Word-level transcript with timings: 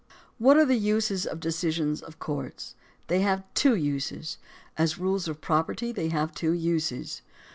What 0.39 0.57
are 0.57 0.65
the 0.65 0.79
uses 0.79 1.27
of 1.27 1.39
decisions 1.39 2.01
of 2.01 2.17
courts? 2.17 2.73
They 3.05 3.21
have 3.21 3.43
two 3.53 3.75
uses. 3.75 4.39
As 4.75 4.97
rules 4.97 5.27
of 5.27 5.41
property 5.41 5.91
they 5.91 6.09
have 6.09 6.33
two 6.33 6.53
uses. 6.53 7.21